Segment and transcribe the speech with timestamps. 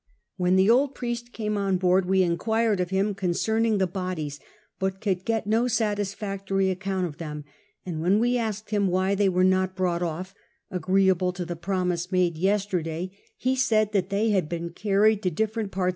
[0.35, 3.21] When the old priest came on board we inquired of him i66 CAPTAIN COOK• hap.
[3.21, 4.39] concerning the bodies,
[4.79, 7.05] but could get no snlisfuctory iuu «mnt.
[7.05, 7.45] of them;
[7.85, 10.01] and when we asked him why they were ind brouglit.
[10.01, 10.33] off,
[10.71, 15.71] agreeable to the promise made yestertlay, he said that they had been carried to different
[15.73, 15.89] i)art.